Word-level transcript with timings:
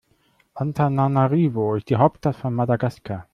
Antananarivo 0.55 1.75
ist 1.75 1.91
die 1.91 1.97
Hauptstadt 1.97 2.35
von 2.37 2.55
Madagaskar. 2.55 3.27